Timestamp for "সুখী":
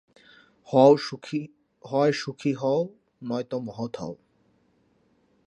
2.11-2.53